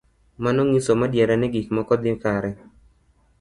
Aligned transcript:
Mano 0.43 0.61
ng'iso 0.67 0.93
madiera 1.01 1.33
ni 1.37 1.47
gik 1.53 1.67
moko 1.75 1.93
dhi 2.01 2.11
kare. 2.23 2.51